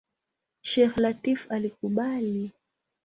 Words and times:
Sheikh 0.69 0.95
Lateef 1.03 1.41
alikubali. 1.55 2.41